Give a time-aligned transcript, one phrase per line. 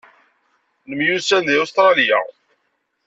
[0.87, 2.19] Nemyussan deg Ustṛalya.